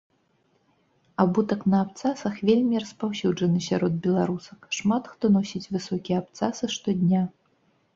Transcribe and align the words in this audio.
Абутак 1.23 1.61
на 1.73 1.77
абцасах 1.85 2.41
вельмі 2.51 2.75
распаўсюджаны 2.85 3.59
сярод 3.69 3.93
беларусак, 4.09 4.59
шмат 4.83 5.03
хто 5.15 5.35
носіць 5.41 5.67
высокія 5.79 6.17
абцасы 6.27 6.65
штодня. 6.79 7.21